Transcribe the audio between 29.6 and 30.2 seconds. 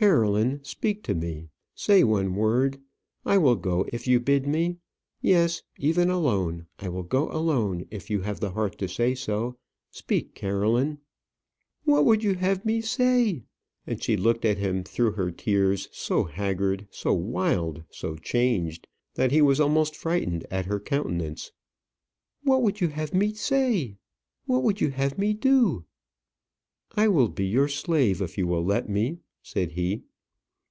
he.